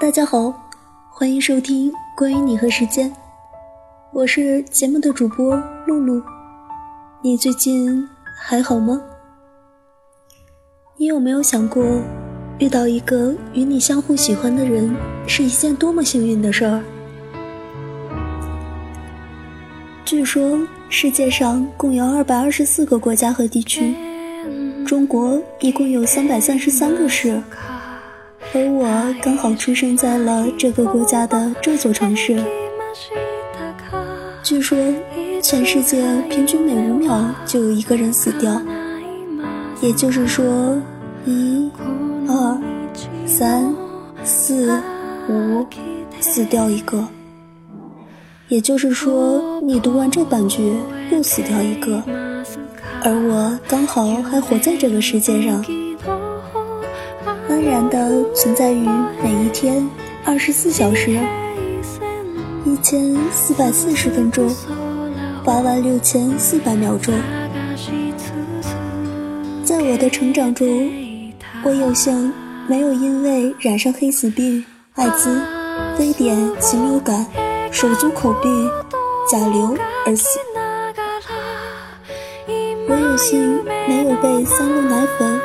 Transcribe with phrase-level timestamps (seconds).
[0.00, 0.52] 大家好，
[1.08, 3.12] 欢迎收听关于你和时间，
[4.12, 5.54] 我是节目的主播
[5.86, 6.20] 露露。
[7.22, 9.00] 你最近还好吗？
[10.96, 11.84] 你有没有想过，
[12.58, 14.92] 遇到一个与你相互喜欢的人
[15.28, 16.82] 是一件多么幸运的事儿？
[20.04, 20.58] 据说
[20.88, 23.94] 世界上共有二百二十四个国家和地区，
[24.84, 27.40] 中国一共有三百三十三个市。
[28.56, 32.40] 而我刚好出生在了这个国家的这座城市。
[34.44, 34.78] 据说，
[35.42, 38.62] 全世界平均每五秒就有一个人死掉，
[39.80, 40.80] 也就是说，
[41.26, 41.68] 一、
[42.28, 42.56] 二、
[43.26, 43.74] 三、
[44.22, 44.80] 四、
[45.28, 45.66] 五，
[46.20, 47.04] 死掉一个。
[48.46, 50.74] 也就是说，你读完这半句，
[51.10, 52.00] 又死掉一个，
[53.02, 55.64] 而我刚好还活在这个世界上。
[57.64, 58.86] 安然的存在于
[59.22, 59.88] 每一天
[60.22, 61.18] 二十四小时
[62.66, 64.54] 一千四百四十分钟
[65.42, 67.14] 八万六千四百秒钟。
[69.64, 70.92] 在我的成长中，
[71.64, 72.30] 我有幸
[72.68, 74.62] 没有因为染上黑死病、
[74.96, 75.40] 艾滋、
[75.96, 77.26] 非典、禽流感、
[77.70, 78.70] 手足口病、
[79.26, 80.38] 甲流而死。
[82.90, 85.40] 我有幸没有被三鹿奶粉、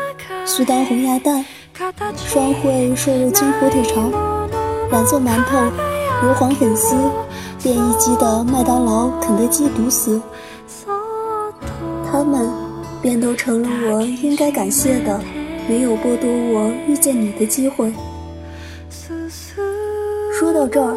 [0.46, 1.46] 苏丹红鸭蛋。
[2.16, 4.12] 双汇瘦肉精火腿肠、
[4.92, 5.58] 蓝色馒头、
[6.22, 6.96] 硫磺粉丝、
[7.62, 10.22] 变异鸡的麦当劳、肯德基毒死，
[12.12, 12.50] 他们
[13.02, 15.20] 便都成了我应该感谢的，
[15.68, 17.94] 没有剥夺我遇见你的机会。
[20.34, 20.96] 说到这儿，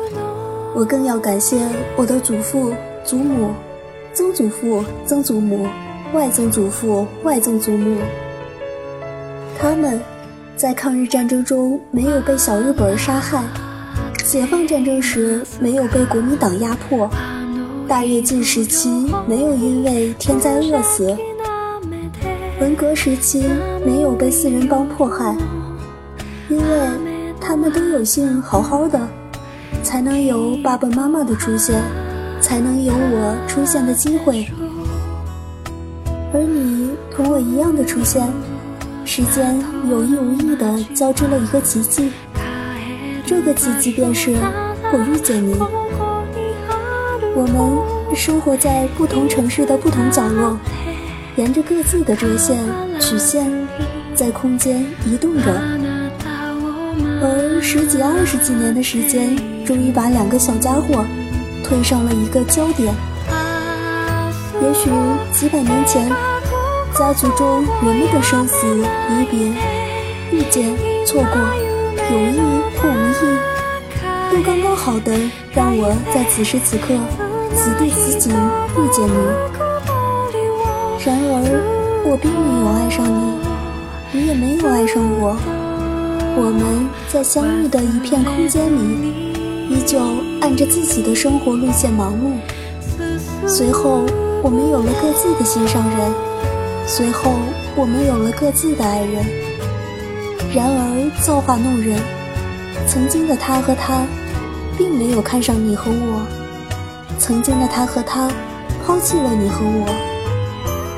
[0.75, 1.59] 我更要感谢
[1.97, 2.73] 我的祖父、
[3.05, 3.51] 祖母、
[4.13, 5.67] 曾祖父、曾祖母、
[6.13, 7.97] 外曾祖父、外曾祖母，
[9.59, 10.01] 他们。
[10.57, 13.43] 在抗日战争中没有被小日本杀害，
[14.25, 17.11] 解放战争时没有被国民党压迫，
[17.89, 18.89] 大跃进时期
[19.27, 21.17] 没有因为天灾饿死，
[22.61, 23.45] 文革时期
[23.85, 25.37] 没有被四人帮迫害，
[26.49, 26.65] 因为
[27.41, 29.01] 他们都有幸好好的，
[29.83, 31.83] 才能有爸爸妈妈的出现，
[32.41, 34.47] 才能有我出现的机会，
[36.33, 38.23] 而你同我一样的出现。
[39.05, 42.11] 时间有意无意地交织了一个奇迹，
[43.27, 44.31] 这个奇迹便是
[44.93, 45.55] 我遇见你。
[47.35, 50.57] 我们生活在不同城市的不同角落，
[51.37, 52.57] 沿着各自的折线
[53.01, 53.51] 曲线，
[54.15, 55.53] 在空间移动着。
[57.21, 61.05] 而十几二十几年的时间，终于把两个小家伙
[61.65, 62.95] 推上了一个焦点。
[64.63, 64.91] 也许
[65.33, 66.11] 几百年前。
[66.99, 69.49] 家族中人们的生死离别、
[70.31, 70.77] 遇见、
[71.07, 71.41] 错过、
[72.11, 72.39] 有意
[72.77, 73.21] 或无意，
[74.31, 75.11] 都刚刚好的
[75.55, 76.95] 让我在此时此刻、
[77.57, 78.31] 此地此景
[78.77, 79.17] 遇见你。
[81.05, 85.35] 然而，我并没有爱上你，你也没有爱上我。
[86.37, 89.35] 我们在相遇的一片空间里，
[89.71, 89.99] 依旧
[90.43, 92.37] 按着自己的生活路线忙碌。
[93.49, 94.03] 随后，
[94.43, 96.32] 我们有了各自的心上人。
[96.87, 97.33] 随后，
[97.75, 99.25] 我们有了各自的爱人。
[100.55, 101.99] 然而，造化弄人，
[102.87, 104.05] 曾经的他和她，
[104.77, 106.21] 并没有看上你和我；
[107.19, 108.31] 曾经的他和她，
[108.85, 109.87] 抛弃了你和我。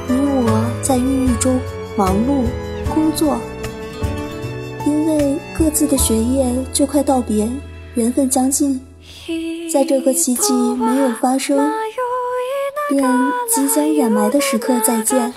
[0.09, 1.61] 你我在郁郁中
[1.97, 2.45] 忙碌
[2.93, 3.39] 工作，
[4.85, 7.49] 因为各自的学业就快道别，
[7.95, 8.81] 缘分将近，
[9.73, 11.71] 在这个奇迹没有发生，
[12.91, 13.03] 便
[13.55, 15.33] 即将掩埋的时刻再见。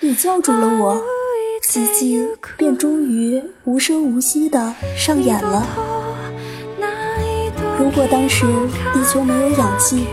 [0.00, 1.00] 你叫住了我，
[1.62, 5.64] 奇迹便终于无声无息地上演了。
[7.78, 8.44] 如果当时
[8.92, 10.06] 地球没有氧气，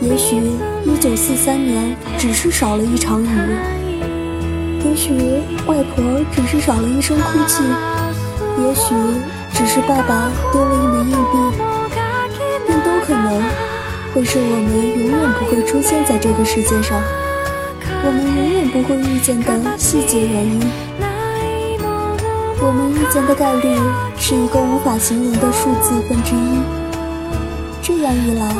[0.00, 0.36] 也许
[0.84, 3.28] 1943年只是少了一场雨，
[4.84, 5.12] 也许
[5.66, 7.62] 外婆只是少了一声哭泣，
[8.58, 8.94] 也许
[9.54, 11.58] 只是爸爸丢了一枚硬币，
[12.66, 13.40] 便都可能
[14.12, 17.00] 会是我们永远不会出现在这个世界上。
[18.02, 20.58] 我们永远不会遇见的细节原因，
[22.62, 23.76] 我们遇见的概率
[24.16, 26.58] 是一个无法形容的数字分之一。
[27.82, 28.54] 这样一来，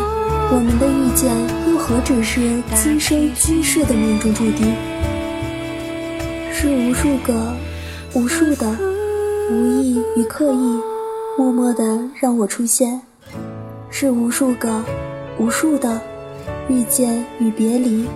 [0.52, 1.32] 我们的遇见
[1.70, 4.74] 又何止是今生今世的命中注定？
[6.52, 7.54] 是无数个、
[8.12, 8.76] 无数的
[9.50, 10.78] 无意与刻意，
[11.38, 13.00] 默默的让我出现；
[13.90, 14.84] 是无数个、
[15.38, 15.98] 无数的
[16.68, 18.06] 遇见与别离。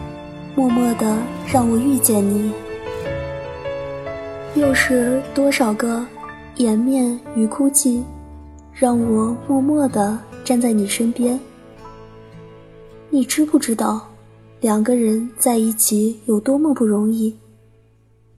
[0.56, 1.16] 默默的
[1.52, 2.52] 让我遇见你，
[4.54, 6.06] 又是多少个
[6.58, 8.04] 颜面与哭泣，
[8.72, 11.38] 让我默默地站在你身边。
[13.10, 14.00] 你知不知道，
[14.60, 17.36] 两个人在一起有多么不容易？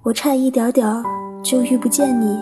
[0.03, 0.87] 我差一点点
[1.43, 2.35] 就遇不见你，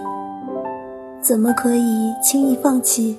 [1.21, 3.17] 怎么可以轻易放弃？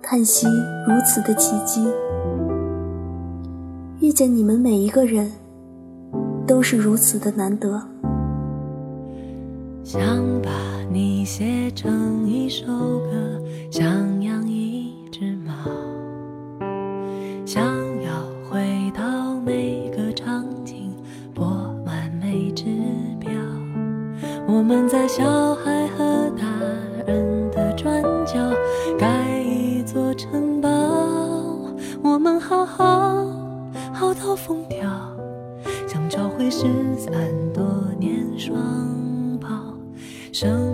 [0.00, 0.46] 叹息
[0.86, 1.84] 如此的奇迹，
[4.00, 5.32] 遇见你们每一个人，
[6.46, 7.82] 都是如此的难得。
[9.84, 10.00] 想
[10.42, 10.50] 把
[10.90, 13.40] 你写成一首歌，
[13.70, 15.52] 想养一只猫，
[17.44, 17.64] 想
[18.02, 18.10] 要
[18.48, 20.94] 回到每个场景，
[21.34, 21.44] 拨
[21.84, 22.64] 完每只
[23.18, 23.30] 表。
[24.46, 26.46] 我们在小孩和大
[27.06, 27.41] 人
[36.42, 36.66] 会失
[36.98, 37.12] 散
[37.54, 37.62] 多
[38.00, 39.48] 年双胞，
[40.32, 40.71] 双胞。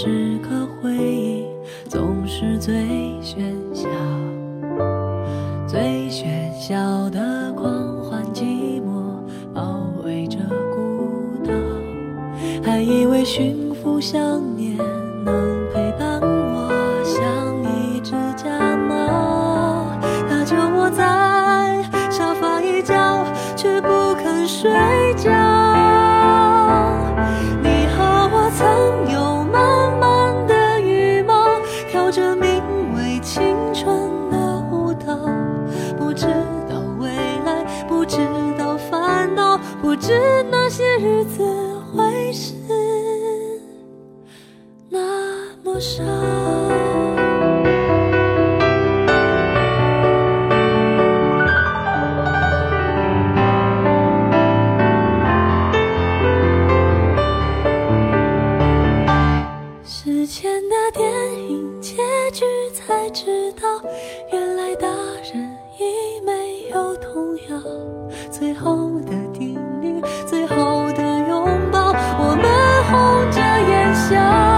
[0.00, 1.44] 时刻，回忆
[1.88, 2.72] 总是最
[3.20, 3.88] 喧嚣，
[5.66, 9.18] 最喧嚣的狂欢，寂寞
[9.52, 10.38] 包围着
[10.72, 11.52] 孤岛，
[12.62, 14.40] 还以为驯服想
[60.28, 61.10] 前的电
[61.48, 61.96] 影结
[62.32, 62.44] 局
[62.74, 63.66] 才知道，
[64.30, 64.86] 原来大
[65.32, 67.58] 人已没有童谣。
[68.30, 71.94] 最后的叮咛，最后的拥抱。
[72.18, 72.44] 我们
[72.90, 74.57] 红着眼笑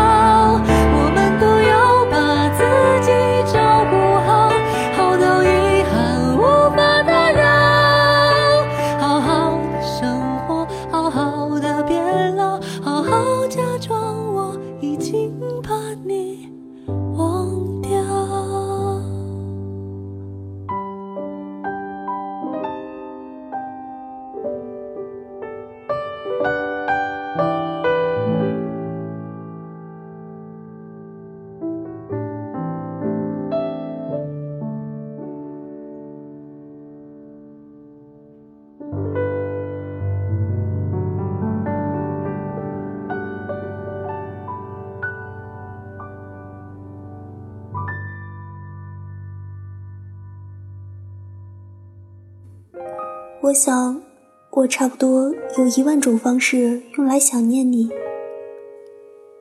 [53.43, 54.03] 我想，
[54.51, 57.89] 我差不多有一万种方式用来想念你。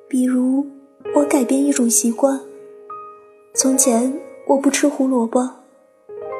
[0.07, 0.65] 比如，
[1.13, 2.39] 我改变一种习惯，
[3.53, 5.49] 从前我不吃胡萝卜，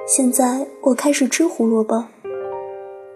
[0.08, 2.06] 现在我开始吃胡萝卜。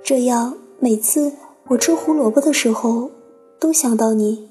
[0.03, 1.31] 这样，每次
[1.69, 3.09] 我吃胡萝卜的时候，
[3.57, 4.50] 都想到你。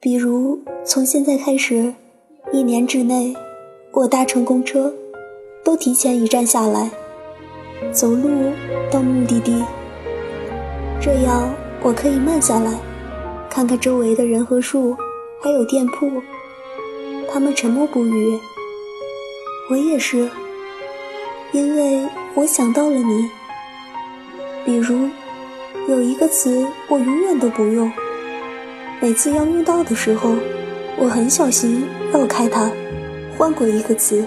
[0.00, 1.94] 比如，从现在开始，
[2.52, 3.32] 一年之内，
[3.92, 4.92] 我搭乘公车，
[5.62, 6.90] 都提前一站下来。
[7.94, 8.52] 走路
[8.90, 9.64] 到目的地，
[11.00, 12.72] 这样我可以慢下来，
[13.48, 14.96] 看看周围的人和树，
[15.40, 16.10] 还有店铺。
[17.32, 18.38] 他们沉默不语，
[19.70, 20.28] 我也是，
[21.52, 23.30] 因为我想到了你。
[24.64, 25.08] 比如，
[25.88, 27.90] 有一个词我永远都不用，
[29.00, 30.34] 每次要用到的时候，
[30.98, 32.68] 我很小心绕开它，
[33.38, 34.24] 换过一个词，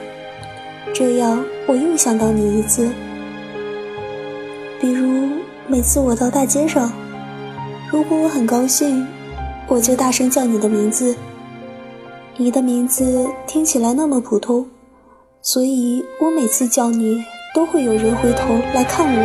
[0.93, 2.89] 这样我又想到你一次。
[4.79, 5.29] 比如
[5.67, 6.91] 每次我到大街上，
[7.91, 9.05] 如果我很高兴，
[9.67, 11.15] 我就大声叫你的名字。
[12.37, 14.67] 你的名字听起来那么普通，
[15.41, 17.23] 所以我每次叫你
[17.55, 19.21] 都会有人回头来看我，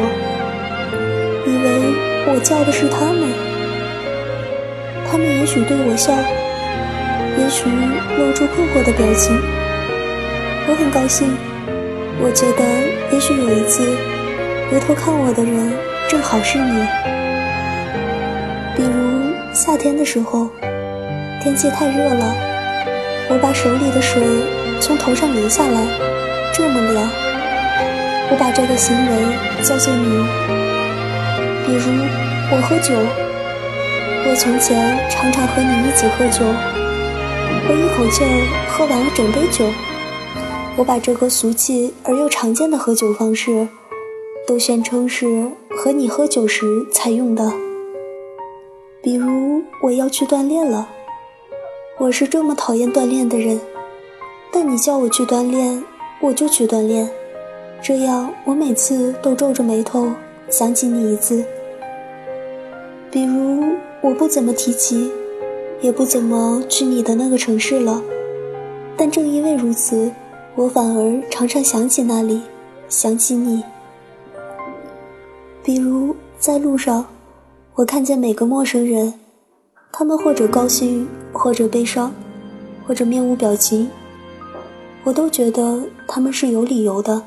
[1.47, 3.29] 以为我叫的是他们。
[5.11, 6.15] 他们也许对我笑，
[7.39, 7.69] 也许
[8.17, 9.37] 露出困惑的表情。
[10.67, 11.29] 我很高兴，
[12.23, 12.65] 我觉得
[13.13, 13.85] 也许有一次
[14.73, 15.71] 回头看我的人
[16.09, 16.87] 正好是你。
[18.75, 20.49] 比如夏天的时候，
[21.43, 22.35] 天气太热了。
[23.29, 24.23] 我把手里的水
[24.81, 25.85] 从头上淋下来，
[26.55, 27.07] 这么凉。
[28.31, 30.09] 我把这个行为叫做你。
[31.67, 31.93] 比如
[32.51, 32.95] 我喝酒，
[34.25, 36.47] 我从前常常和你一起喝酒，
[37.69, 39.67] 我一口气儿喝完了整杯酒。
[40.77, 43.69] 我把这个俗气而又常见的喝酒方式，
[44.53, 47.51] 都宣称是和你喝酒时才用的。
[49.01, 50.91] 比如我要去锻炼了。
[51.99, 53.59] 我是这么讨厌锻炼的人，
[54.53, 55.83] 但你叫我去锻炼，
[56.21, 57.09] 我就去锻炼。
[57.81, 60.07] 这样，我每次都皱着眉头
[60.51, 61.43] 想起你一次。
[63.11, 63.65] 比如，
[64.03, 65.11] 我不怎么提起，
[65.81, 68.03] 也不怎么去你的那个城市了，
[68.99, 70.13] 但正因为如此，
[70.57, 72.43] 我反而常常想起那里，
[72.91, 73.65] 想起你。
[75.63, 77.07] 比如，在路上，
[77.75, 79.15] 我看见每个陌生人。
[79.93, 82.13] 他们或者高兴，或者悲伤，
[82.87, 83.89] 或者面无表情，
[85.05, 87.23] 我都觉得他们是有理由的，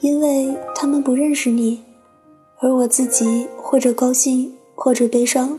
[0.00, 1.82] 因为他们不认识你，
[2.60, 5.58] 而我自己或者高兴，或者悲伤，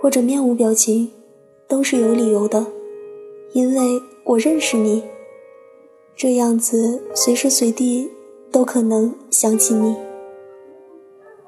[0.00, 1.10] 或者面无表情，
[1.68, 2.66] 都是有理由的，
[3.52, 5.04] 因为我认识你，
[6.16, 8.10] 这样子随时随地
[8.50, 9.94] 都可能想起你，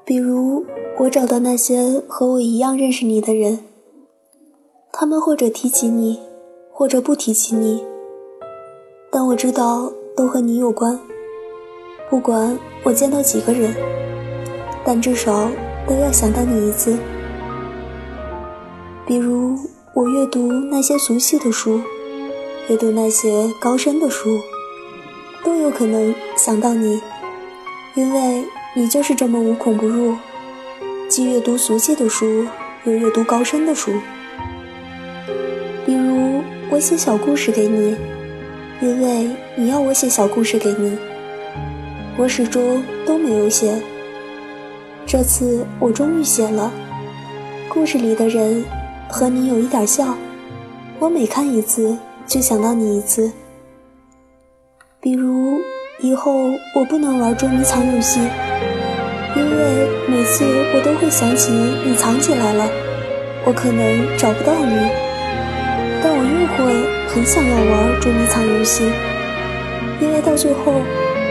[0.07, 0.65] 比如。
[0.99, 3.59] 我找到那些和我一样认识你的人，
[4.91, 6.19] 他们或者提起你，
[6.73, 7.85] 或者不提起你，
[9.11, 10.99] 但我知道都和你有关。
[12.09, 13.75] 不管我见到几个人，
[14.83, 15.51] 但至少
[15.87, 16.97] 都要想到你一次。
[19.05, 19.55] 比如
[19.93, 21.79] 我阅读那些俗气的书，
[22.69, 24.39] 阅读那些高深的书，
[25.45, 26.99] 都有可能想到你，
[27.93, 28.43] 因为
[28.77, 30.15] 你就是这么无孔不入。
[31.09, 32.45] 既阅读俗气的书，
[32.83, 33.91] 又阅读高深的书。
[35.83, 37.97] 比如，我写小故事给你，
[38.79, 40.95] 因为你要我写小故事给你。
[42.17, 43.81] 我始终都没有写，
[45.07, 46.71] 这次我终于写了。
[47.67, 48.63] 故事里的人
[49.09, 50.15] 和你有一点像，
[50.99, 53.31] 我每看一次就想到你一次。
[55.01, 55.57] 比如，
[55.99, 58.19] 以后我不能玩捉迷藏游戏。
[59.35, 62.69] 因为每次我都会想起你藏起来了，
[63.45, 64.89] 我可能找不到你，
[66.03, 68.83] 但我又会很想要玩捉迷藏游戏，
[69.99, 70.71] 因为到最后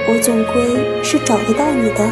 [0.09, 2.11] 我总归是找得到你的。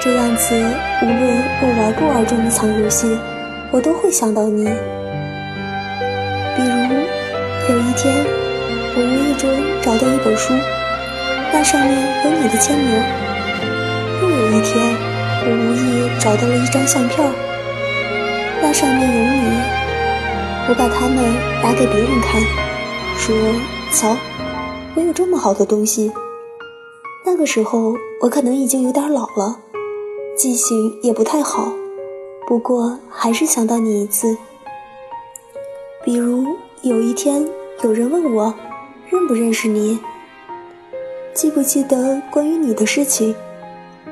[0.00, 0.54] 这样子，
[1.02, 3.18] 无论我玩不玩捉迷藏游戏，
[3.72, 4.64] 我都会想到你。
[6.56, 6.94] 比如
[7.68, 8.24] 有一天，
[8.94, 9.48] 我无意中
[9.80, 10.54] 找到一本书，
[11.52, 12.88] 那上面有你的签名。
[14.22, 14.96] 又有一天，
[15.44, 17.30] 我无意找到了一张相片，
[18.62, 19.62] 那上面有你。
[20.68, 21.16] 我把它们
[21.62, 22.40] 拿给别人看，
[23.18, 23.34] 说
[23.92, 24.16] ：“瞧，
[24.94, 26.10] 我有这么好的东西。”
[27.26, 29.58] 那个时候，我可能已经有点老了，
[30.36, 31.72] 记性也不太好，
[32.46, 34.36] 不过还是想到你一次。
[36.04, 36.46] 比如
[36.82, 37.46] 有一天，
[37.82, 38.54] 有人问我，
[39.10, 39.98] 认不认识你，
[41.34, 43.34] 记不记得关于你的事情。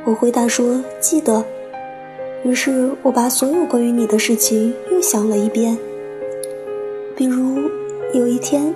[0.04, 1.44] 我回答说：“记得。”
[2.44, 5.76] 于是我把所有关于你的事情又想了一遍。
[7.14, 7.58] 比如
[8.14, 8.74] 有一天，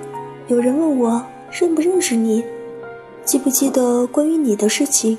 [0.49, 2.45] 有人问我认不认识你，
[3.25, 5.17] 记不记得关于你的事情。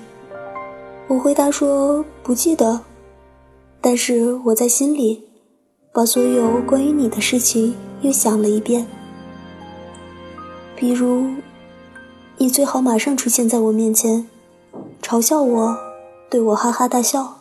[1.08, 2.80] 我回答说：“不记得。”
[3.82, 5.24] 但是我在心里
[5.92, 8.86] 把所有关于你的事情又想了一遍。
[10.76, 11.26] 比如，
[12.38, 14.28] 你最好马上出现在我面前，
[15.02, 15.78] 嘲笑我。
[16.30, 17.36] 对我哈哈大笑，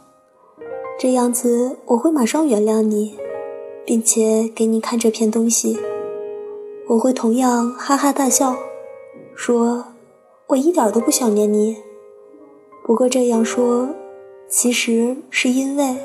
[1.01, 3.17] 这样子我会马上原谅你，
[3.85, 5.77] 并且给你看这片东西。
[6.89, 8.55] 我会同样哈哈大笑，
[9.35, 9.85] 说
[10.47, 11.79] 我一点都不想念你。
[12.87, 13.89] 不过这样说，
[14.49, 15.97] 其实是因为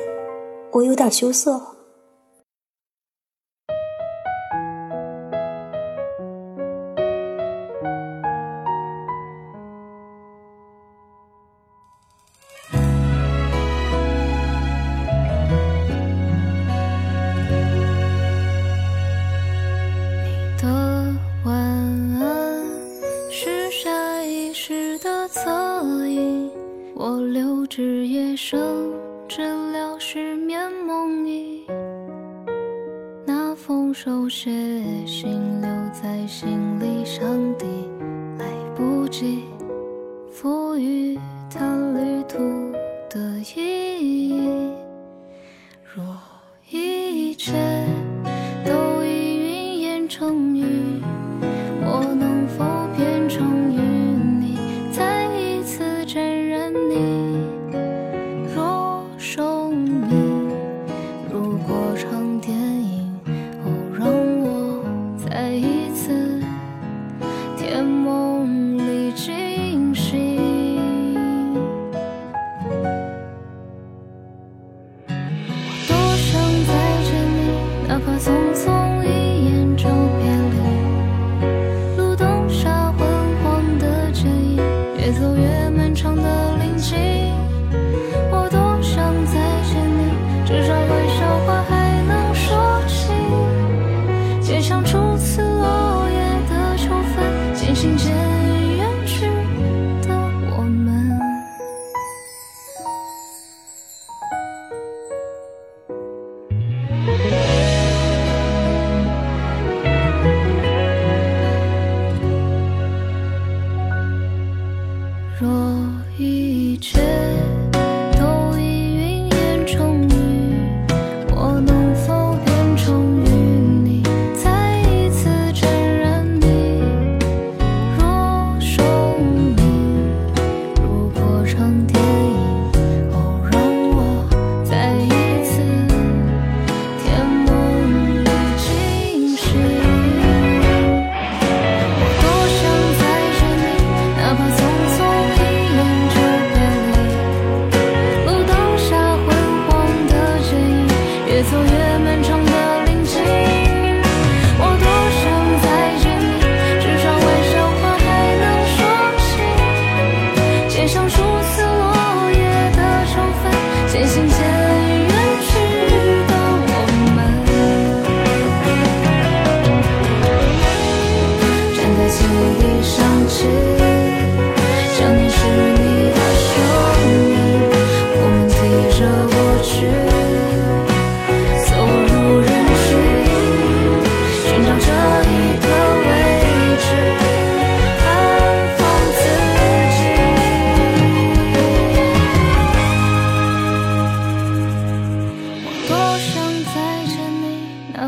[0.72, 1.62] 我有点羞涩。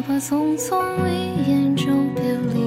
[0.01, 1.85] 哪怕匆匆一眼就
[2.15, 2.23] 别
[2.55, 2.57] 离。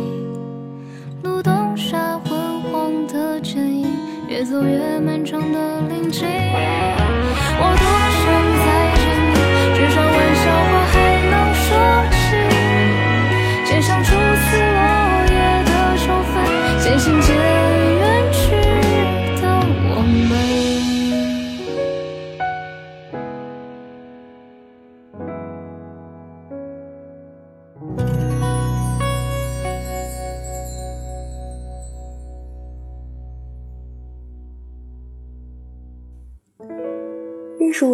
[1.25, 3.89] 路灯下昏黄的剪影，
[4.29, 6.29] 越走越漫长的林径。
[7.59, 7.85] 我多
[8.23, 8.25] 想
[8.63, 9.03] 再见
[9.35, 9.35] 你，
[9.75, 10.84] 至少微笑话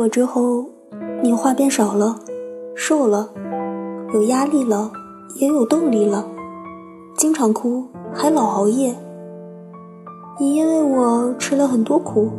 [0.01, 0.65] 我之后，
[1.23, 2.17] 你话变少了，
[2.75, 3.29] 瘦了，
[4.15, 4.91] 有压力了，
[5.35, 6.25] 也有动力了，
[7.19, 8.97] 经常哭，还老熬夜。
[10.39, 12.31] 你因为我吃了很多苦，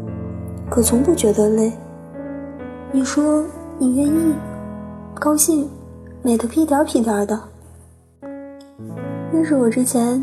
[0.72, 1.72] 可从不觉得累。
[2.92, 3.46] 你说
[3.78, 4.34] 你愿意，
[5.14, 5.70] 高兴，
[6.24, 7.40] 美得屁颠儿屁颠儿的。
[9.32, 10.20] 认识我之前，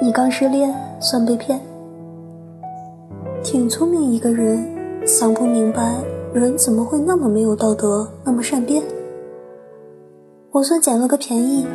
[0.00, 1.60] 你刚失恋，算被骗。
[3.42, 4.64] 挺聪明一个人，
[5.04, 5.96] 想不明白
[6.38, 8.82] 人怎么会那么没有道德，那么善变。
[10.50, 11.66] 我算捡了个便宜，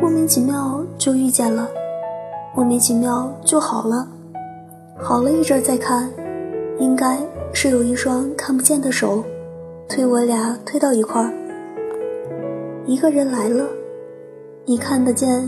[0.00, 1.68] 莫名其妙就遇见了，
[2.54, 4.08] 莫名其妙就好了，
[4.96, 6.10] 好了一阵再看，
[6.78, 7.18] 应该
[7.52, 9.22] 是有一双看不见的手，
[9.86, 11.30] 推我俩推到一块儿。
[12.86, 13.66] 一个人来了，
[14.64, 15.46] 你看得见，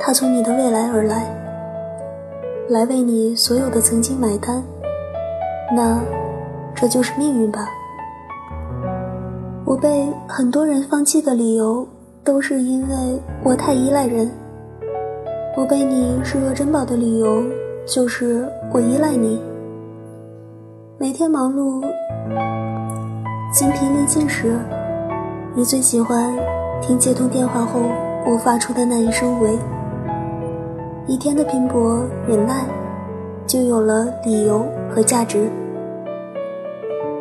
[0.00, 1.36] 他从你的未来而来。
[2.70, 4.64] 来为你所有的曾经买单，
[5.76, 6.00] 那
[6.80, 7.68] 这就是命运吧。
[9.66, 11.86] 我被很多人放弃的理由，
[12.24, 14.30] 都是因为我太依赖人。
[15.56, 17.42] 我被你视若珍宝的理由，
[17.86, 19.38] 就是我依赖你。
[20.96, 21.82] 每天忙碌、
[23.52, 24.58] 精疲力尽时，
[25.54, 26.34] 你最喜欢
[26.80, 27.80] 听接通电话后
[28.26, 29.58] 我发出的那一声“喂”。
[31.06, 32.64] 一天的拼搏忍耐，
[33.46, 35.50] 就有了理由和价值。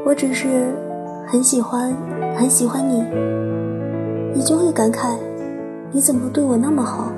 [0.09, 0.73] 我只是
[1.27, 1.95] 很喜欢，
[2.35, 3.05] 很喜欢你，
[4.33, 5.15] 你就会感慨，
[5.91, 7.11] 你怎么对我那么好？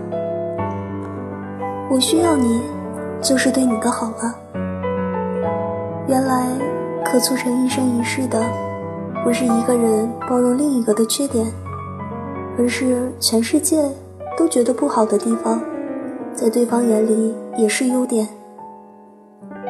[1.90, 2.62] 我需要你，
[3.22, 4.36] 就是对你的好了。
[6.06, 6.46] 原来，
[7.06, 8.44] 可促成一生一世的，
[9.24, 11.48] 不是一个人包容另一个的缺点，
[12.60, 13.90] 而是全世界
[14.38, 15.62] 都觉得不好的地方。
[16.34, 18.28] 在对方眼里也是优点，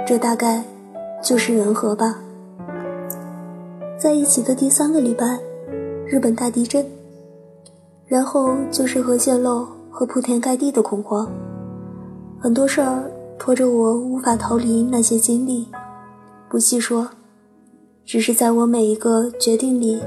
[0.08, 0.64] 这大概
[1.22, 2.16] 就是人和吧。
[4.02, 5.40] 在一起的第三个礼拜，
[6.08, 6.84] 日本大地震，
[8.08, 11.32] 然后就是核泄漏和铺天盖地的恐慌，
[12.40, 13.04] 很多事儿
[13.38, 15.68] 拖着我无法逃离那些经历，
[16.50, 17.08] 不细说，
[18.04, 20.02] 只是在我每一个决定里，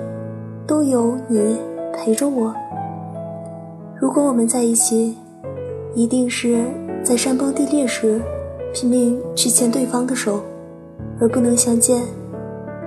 [0.67, 1.57] 都有你
[1.93, 2.53] 陪着我。
[4.01, 5.17] 如果我们在一起。
[5.97, 6.65] 一定是
[7.05, 8.21] 在山崩地裂时
[8.73, 10.41] 拼命去牵对方的手，
[11.21, 12.03] 而不能相见，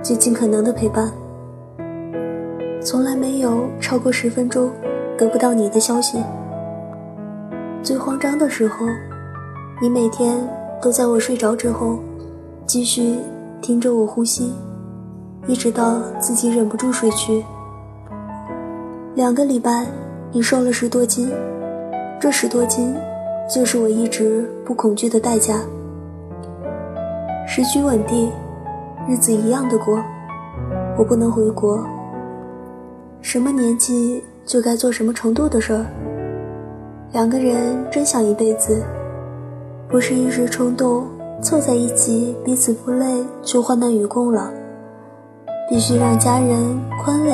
[0.02, 1.12] 就尽可能的陪伴。
[2.80, 4.70] 从来没有超过十分钟
[5.16, 6.22] 得不到你的消息。
[7.82, 8.86] 最慌张的时候，
[9.80, 10.36] 你每天
[10.80, 11.98] 都在我睡着之后，
[12.66, 13.16] 继续
[13.60, 14.52] 听着我呼吸，
[15.46, 17.44] 一直到自己忍不住睡去。
[19.14, 19.86] 两个礼拜，
[20.32, 21.30] 你瘦了十多斤。
[22.20, 22.94] 这十多斤，
[23.52, 25.60] 就是我一直不恐惧的代价。
[27.46, 28.30] 时局稳定，
[29.08, 29.98] 日子一样的过。
[30.96, 31.82] 我不能回国。
[33.22, 35.86] 什么年纪就该做什么程度的事儿。
[37.12, 38.82] 两个人真想一辈子，
[39.88, 41.06] 不是一时冲动
[41.40, 44.50] 凑在一起彼此不累就患难与共了。
[45.68, 47.32] 必须让家人宽慰，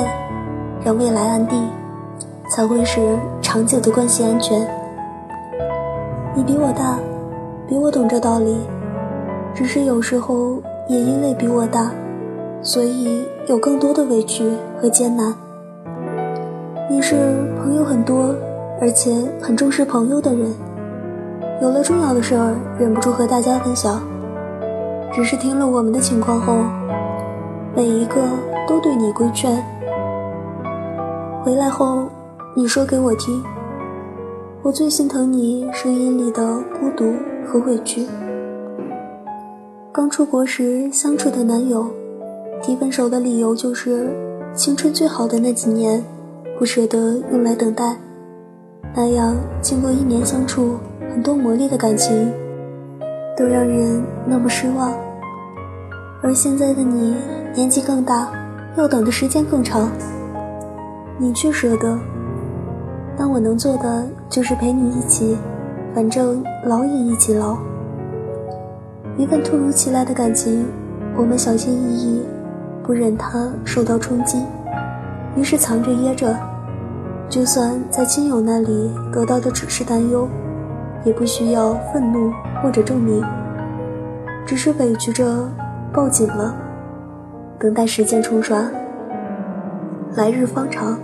[0.83, 1.67] 让未来安定。
[2.47, 4.61] 才会使长久的关系安全。
[6.35, 6.99] 你比我大，
[7.67, 8.55] 比我懂这道理，
[9.51, 11.91] 只是有时候也因为比我大，
[12.61, 15.33] 所以有更多的委屈和艰难。
[16.89, 17.15] 你是
[17.57, 18.35] 朋友很多，
[18.79, 20.53] 而且很重视朋友的人，
[21.61, 24.01] 有了重要的事儿忍不住和大家分享。
[25.13, 26.57] 只是听了我们的情况后，
[27.75, 28.15] 每一个
[28.67, 29.63] 都对你规劝。
[31.43, 32.09] 回来后。
[32.57, 33.43] 你说给我听，
[34.61, 36.41] 我最心疼你声音里的
[36.79, 37.13] 孤独
[37.45, 38.07] 和委屈。
[39.95, 41.89] 刚出国时相处的男友，
[42.61, 44.13] 提分手的理由就是
[44.53, 46.03] 青春最好的那几年，
[46.59, 47.95] 不舍得用来等待。
[48.93, 50.75] 那样经过一年相处，
[51.09, 52.29] 很多磨砺的感情，
[53.37, 54.91] 都让人那么失望。
[56.21, 57.15] 而现在的你
[57.55, 58.29] 年纪更大，
[58.75, 59.89] 要等的时间更长，
[61.17, 61.97] 你却舍得。
[63.15, 65.37] 但我能做的就是陪你一起，
[65.93, 67.57] 反正老也一起老。
[69.17, 70.65] 一份突如其来的感情，
[71.15, 72.25] 我们小心翼翼，
[72.83, 74.43] 不忍它受到冲击，
[75.37, 76.35] 于是藏着掖着。
[77.29, 80.27] 就算在亲友那里得到的只是担忧，
[81.03, 83.23] 也不需要愤怒或者证明，
[84.45, 85.49] 只是委屈着
[85.93, 86.53] 抱紧了，
[87.57, 88.69] 等待时间冲刷。
[90.15, 90.99] 来日方长，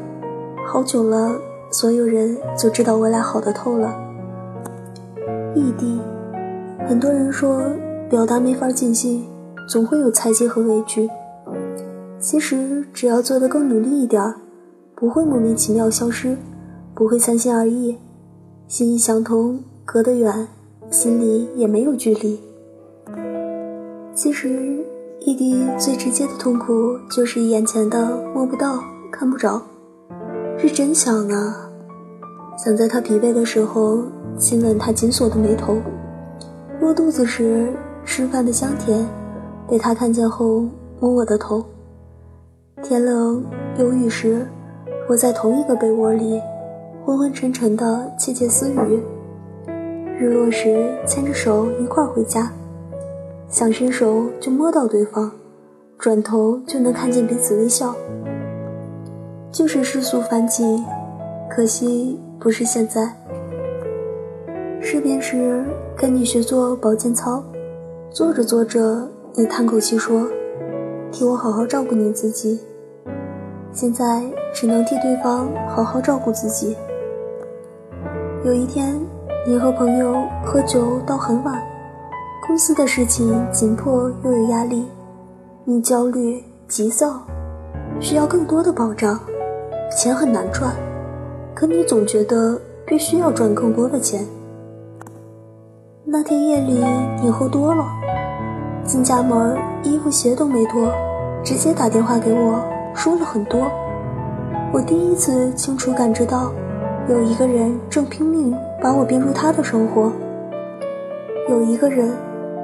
[0.68, 1.32] 好久了。
[1.74, 3.96] 所有人就知道我俩好的透了。
[5.56, 6.02] 异地，
[6.86, 7.64] 很多人说
[8.12, 9.24] 表达没法尽兴，
[9.70, 11.10] 总会有猜忌和委屈。
[12.20, 14.22] 其实只要做得更努力一点，
[14.94, 16.36] 不会莫名其妙消失，
[16.94, 17.98] 不会三心二意，
[18.68, 20.46] 心意相通，隔得远，
[20.90, 22.38] 心里也没有距离。
[24.14, 24.84] 其实
[25.22, 26.74] 异地最直接的痛苦
[27.10, 29.62] 就是眼前的摸不到、看不着。
[30.58, 31.70] 是真想啊，
[32.58, 34.04] 想在他疲惫的时候
[34.38, 35.78] 亲吻他紧锁的眉头，
[36.82, 37.72] 饿肚子时
[38.06, 39.08] 吃饭的香甜，
[39.68, 40.66] 被他看见后
[41.00, 41.64] 摸我的头。
[42.84, 43.46] 天冷
[43.78, 44.46] 有雨时，
[45.10, 46.42] 窝在同一个被窝里，
[47.06, 49.02] 昏昏沉沉的窃窃私语。
[50.20, 52.52] 日落时牵着手一块回家，
[53.48, 55.32] 想伸手就摸到对方，
[55.98, 57.96] 转头就能看见彼此微笑。
[59.52, 60.84] 就是世俗繁景，
[61.50, 63.16] 可惜不是现在。
[64.80, 65.64] 失眠时
[65.96, 67.44] 跟你学做保健操，
[68.14, 70.28] 做着做着，你叹口气说
[71.14, 72.60] ：“替我好好照顾你自己。”
[73.72, 74.22] 现在
[74.54, 76.76] 只能替对方好好照顾自己。
[78.44, 79.00] 有一天，
[79.48, 81.64] 你和朋友喝酒到很晚，
[82.46, 84.86] 公司的事情紧迫又有压力，
[85.64, 87.22] 你焦虑急躁，
[88.02, 89.18] 需要更多的保障。
[89.90, 90.76] 钱很难赚，
[91.56, 94.26] 可你总觉得必须要赚更多的钱。
[96.04, 96.84] 那天夜里
[97.24, 97.86] 你喝多了，
[98.84, 100.92] 进家门衣服鞋都没脱，
[101.44, 102.62] 直接打电话给我，
[102.94, 103.72] 说了很多。
[104.74, 106.52] 我第一次清楚感知到，
[107.08, 110.12] 有一个人正拼命把我编入他的生活。
[111.50, 112.12] 有一个人，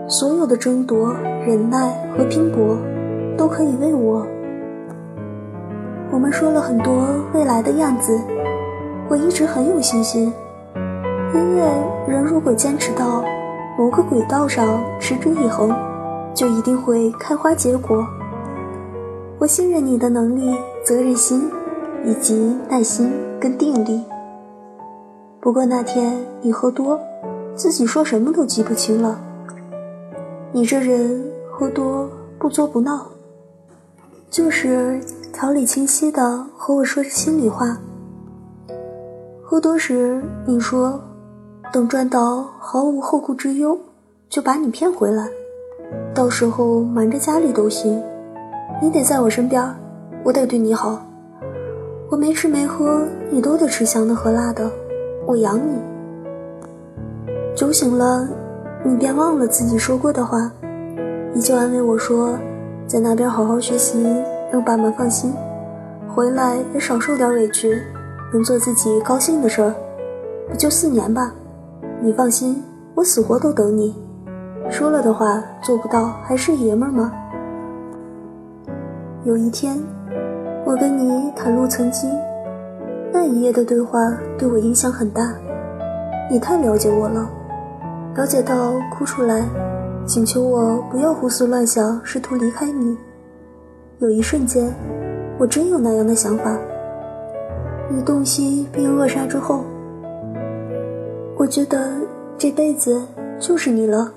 [0.07, 1.13] 所有的争夺、
[1.45, 2.77] 忍耐和拼搏，
[3.37, 4.25] 都可以为我。
[6.11, 8.19] 我们说了很多未来的样子，
[9.07, 10.33] 我一直很有信心，
[11.33, 11.61] 因为
[12.07, 13.23] 人如果坚持到。
[13.79, 15.69] 某个轨道上持之以恒，
[16.37, 18.05] 就一定会开花结果。
[19.39, 21.49] 我信任你的能力、责任心，
[22.05, 24.03] 以及耐心跟定力。
[25.41, 26.99] 不过那天你喝多，
[27.55, 29.19] 自己说什么都记不清了。
[30.51, 33.07] 你这人喝多不作不闹，
[34.29, 35.01] 就是
[35.33, 37.75] 条理清晰的和我说着心里话。
[39.43, 41.01] 喝多时你说。
[41.73, 43.77] 等赚到毫无后顾之忧，
[44.29, 45.27] 就把你骗回来。
[46.17, 48.01] 到时候瞒着家里都行，
[48.81, 49.63] 你得在我身边，
[50.23, 50.99] 我得对你好。
[52.09, 54.67] 我没吃没喝，你都得吃香的喝辣的，
[55.27, 55.79] 我养你。
[57.55, 58.27] 酒醒了，
[58.83, 60.51] 你便忘了自己说过的话，
[61.35, 62.35] 依旧安慰我说，
[62.87, 64.03] 在那边好好学习，
[64.51, 65.31] 让爸妈放心，
[66.15, 67.79] 回来也少受点委屈，
[68.33, 69.71] 能做自己高兴的事儿，
[70.49, 71.31] 不就四年吧。
[72.01, 72.63] 你放心，
[72.95, 73.93] 我死活都等你。
[74.69, 77.11] 说了的话做不到，还是爷们儿吗？
[79.23, 79.77] 有一天，
[80.65, 82.11] 我跟你袒露曾经，
[83.11, 83.99] 那一夜的对话
[84.37, 85.33] 对我影响很大。
[86.29, 87.29] 你太了解我了，
[88.15, 89.43] 了解到哭出来，
[90.05, 92.97] 请求我不要胡思乱想，试图离开你。
[93.99, 94.71] 有一瞬间，
[95.39, 96.57] 我真有那样的想法。
[97.89, 99.63] 你洞悉并扼杀之后。
[101.37, 101.89] 我觉得
[102.37, 103.01] 这辈子
[103.39, 104.11] 就是你了。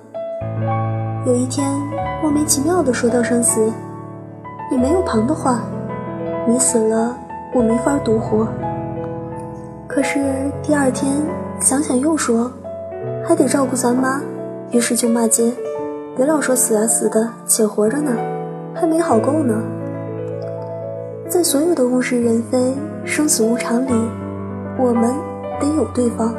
[1.26, 1.70] 有一天
[2.22, 3.70] 莫名其妙的说到生死，
[4.70, 5.60] 你没有旁的话，
[6.46, 7.14] 你死了
[7.54, 8.46] 我没法独活。
[9.86, 11.12] 可是第二天
[11.60, 12.50] 想想又说，
[13.24, 14.20] 还得照顾咱妈，
[14.70, 15.52] 于是就骂街，
[16.16, 18.12] 别老说死啊死的，且活着呢，
[18.74, 19.62] 还没好够呢。
[21.28, 22.74] 在所有的物是人非、
[23.04, 23.92] 生死无常里，
[24.78, 25.14] 我们
[25.60, 26.34] 得有对方。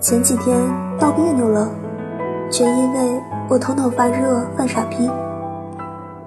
[0.00, 0.58] 前几天
[0.98, 1.68] 闹别扭了，
[2.50, 5.08] 却因为我头脑发热犯傻逼。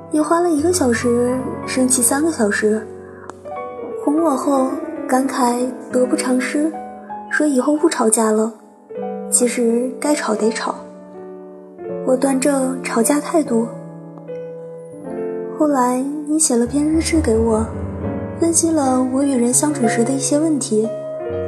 [0.09, 2.85] 你花了一个小时生气三个小时，
[4.03, 4.69] 哄我后
[5.07, 6.71] 感慨得不偿失，
[7.29, 8.53] 说以后不吵架了。
[9.29, 10.75] 其实该吵得吵，
[12.05, 13.67] 我端正吵架态度。
[15.57, 17.65] 后来你写了篇日志给我，
[18.39, 20.87] 分析了我与人相处时的一些问题。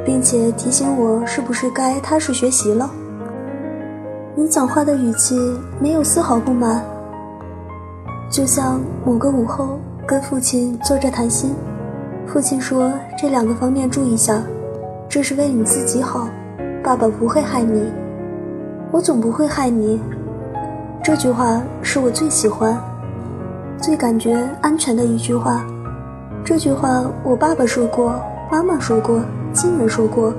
[0.06, 2.90] 并且提醒我是不是该踏实学习了。
[4.38, 5.40] 你讲话的语气
[5.80, 6.84] 没有丝毫不满，
[8.30, 11.56] 就像某个午后跟父亲坐着谈心，
[12.28, 14.44] 父亲说这两个方面注意下，
[15.08, 16.28] 这是为你自己好，
[16.84, 17.90] 爸爸不会害你，
[18.92, 20.02] 我总不会害你。
[21.02, 22.78] 这句话是我最喜欢、
[23.78, 25.66] 最感觉安全的一句话。
[26.44, 28.14] 这句话我爸爸说过，
[28.52, 29.22] 妈妈说过。
[29.54, 30.34] 亲人说过，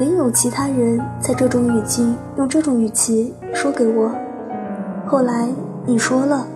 [0.00, 4.10] 没有其他人在这种语境用这种语气说给我。
[5.06, 5.46] 后来
[5.84, 6.46] 你说了，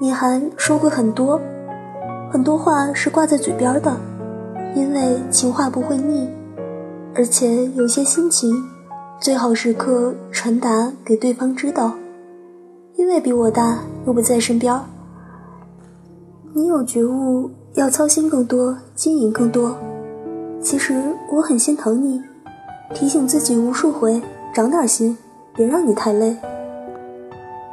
[0.00, 1.40] 你还说过很多，
[2.32, 3.96] 很多话是挂在嘴边的，
[4.74, 6.28] 因为情话不会腻，
[7.14, 8.60] 而且有些心情
[9.20, 11.92] 最好时刻传达给对方知道，
[12.96, 14.76] 因为比我大又不在身边，
[16.52, 19.76] 你有觉悟，要操心更多，经营更多。
[20.60, 22.22] 其实我很心疼你，
[22.94, 24.20] 提醒自己无数回，
[24.52, 25.16] 长点心，
[25.54, 26.36] 别让你太累。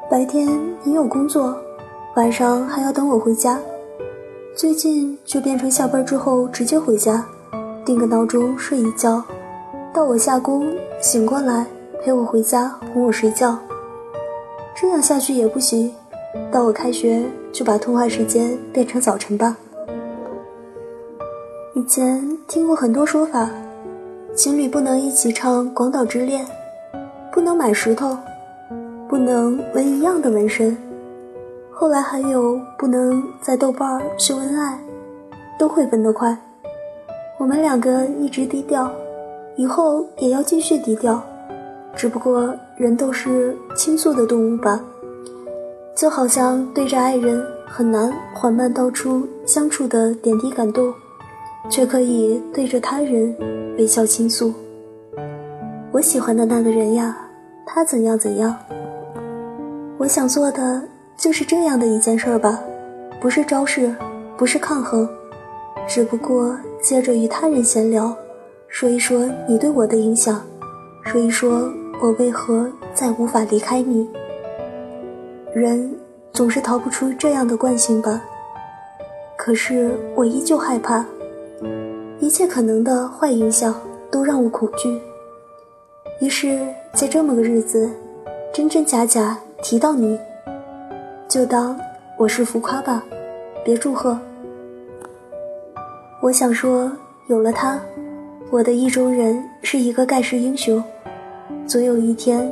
[0.10, 0.48] 白天
[0.84, 1.58] 你有工作，
[2.16, 3.60] 晚上还要等我回家。
[4.56, 7.26] 最近就变成下班之后直接回家，
[7.84, 9.22] 定个闹钟睡一觉，
[9.92, 10.72] 到我下工
[11.02, 11.66] 醒过来
[12.02, 13.58] 陪我回家哄我睡觉。
[14.80, 15.94] 这样下去也不行，
[16.52, 19.58] 到我开学就把通话时间变成早晨吧。
[21.74, 23.50] 以前听过很多说法，
[24.36, 26.46] 情侣不能一起唱《广岛之恋》，
[27.32, 28.16] 不能买石头，
[29.10, 30.78] 不能纹一样的纹身。
[31.72, 34.80] 后来还有不能在豆瓣秀恩爱，
[35.58, 36.38] 都会分得快。
[37.40, 38.92] 我们两个一直低调，
[39.56, 41.20] 以后也要继续低调。
[41.96, 44.80] 只不过人都是倾诉的动物吧，
[45.96, 50.94] 就好像对着爱人很难缓慢道出相处的点滴感动。
[51.70, 53.36] 却可以对着他人
[53.78, 54.54] 微笑倾诉。
[55.92, 57.18] 我喜欢的那个人呀，
[57.66, 58.56] 他怎样怎样。
[59.98, 60.82] 我想做的
[61.16, 62.60] 就是这样的一件事吧，
[63.22, 63.96] 不是招式，
[64.38, 65.08] 不是抗衡，
[65.88, 68.16] 只不过接着与他人闲聊，
[68.68, 70.42] 说一说你对我的影响，
[71.06, 74.10] 说一说我为何再无法离开你。
[75.54, 75.98] 人
[76.34, 78.22] 总是逃不出这样的惯性吧。
[79.38, 81.06] 可是我依旧害怕，
[82.20, 83.76] 一切可能的坏影响
[84.10, 85.00] 都让我恐惧。
[86.22, 86.60] 于是，
[86.94, 87.90] 在这么个日子，
[88.54, 90.18] 真真假假提到你，
[91.28, 91.78] 就当
[92.18, 93.04] 我是浮夸吧，
[93.64, 94.18] 别祝贺。
[96.22, 96.92] 我想说，
[97.28, 97.80] 有了他，
[98.50, 100.82] 我的意中人是一个盖世英雄。
[101.68, 102.50] 总有一天，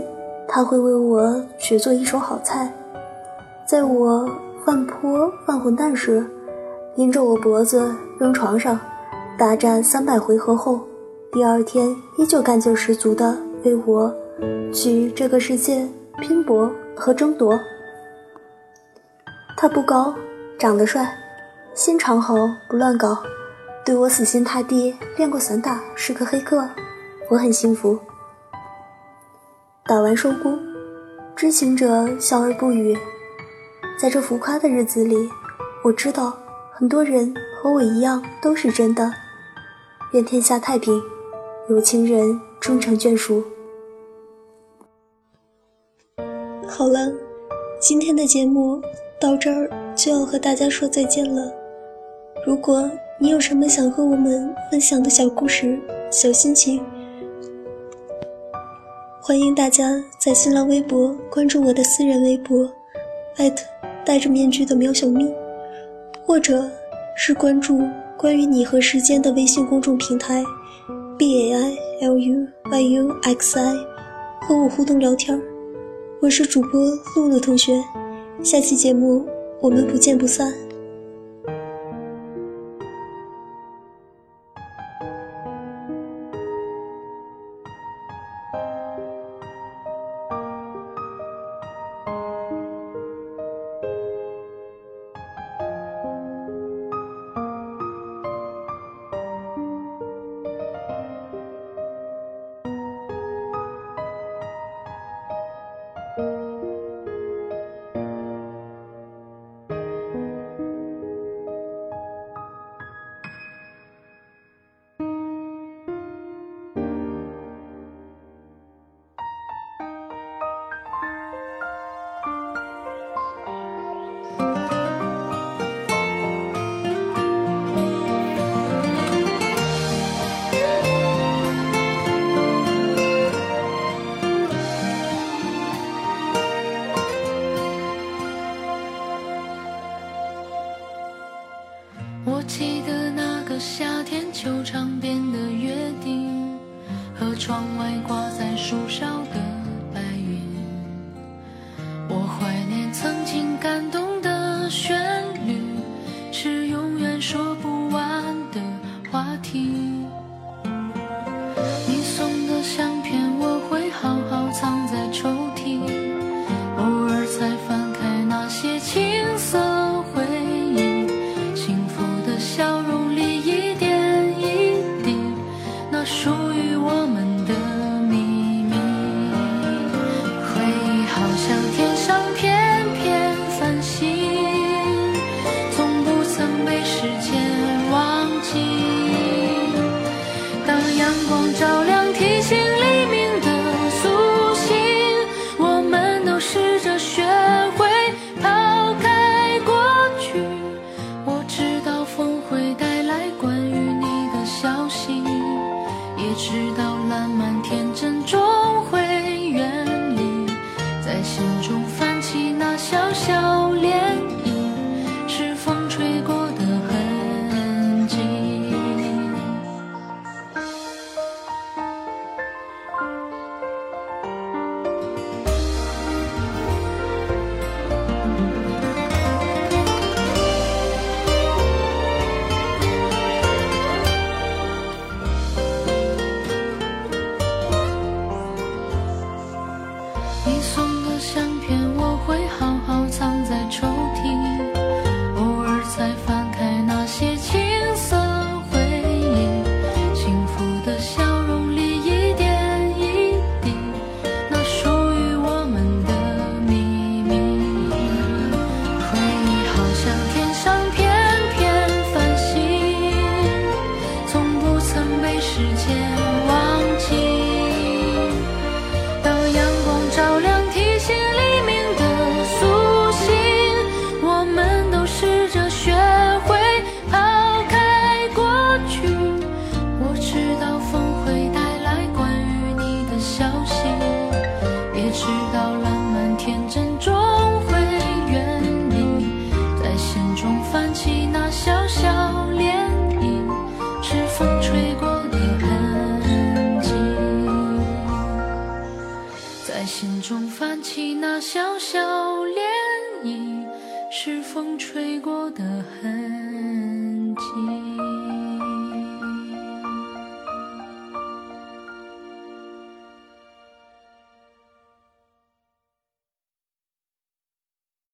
[0.47, 2.71] 他会为我学做一手好菜，
[3.65, 4.29] 在我
[4.65, 6.25] 犯泼犯混蛋时。
[6.95, 8.79] 拎着我脖子扔床上，
[9.35, 10.87] 大战三百回合后，
[11.31, 14.13] 第二天依旧干劲十足的为我
[14.71, 15.87] 去这个世界
[16.21, 17.59] 拼搏和争夺。
[19.57, 20.13] 他不高，
[20.59, 21.17] 长得帅，
[21.73, 22.35] 心肠好，
[22.69, 23.17] 不乱搞，
[23.83, 26.69] 对我死心塌地，练过散打，是个黑客，
[27.29, 27.97] 我很幸福。
[29.85, 30.59] 打完收工，
[31.35, 32.95] 知情者笑而不语。
[33.97, 35.27] 在这浮夸的日子里，
[35.83, 36.37] 我知道。
[36.75, 39.13] 很多人和我一样都是真的，
[40.13, 40.93] 愿天下太平，
[41.69, 43.43] 有情人终成眷属。
[46.67, 47.11] 好了，
[47.79, 48.79] 今天的节目
[49.19, 51.51] 到这儿就要和大家说再见了。
[52.45, 52.87] 如果
[53.19, 55.79] 你有什么想和我们分享的小故事、
[56.11, 56.79] 小心情，
[59.19, 62.71] 欢迎大家在新浪微博关注我的私人微博，
[63.37, 63.65] 艾特
[64.05, 65.33] 戴着面具的喵小咪。
[66.25, 66.69] 或者
[67.17, 67.81] 是关注
[68.23, 70.45] 关于你和时间的微信公众平台
[71.17, 73.75] ，b a i l u y u x i，
[74.39, 75.37] 和我互动聊天
[76.21, 76.79] 我是主播
[77.17, 77.83] 露露同学，
[78.41, 79.27] 下期节目
[79.59, 80.53] 我们不见不散。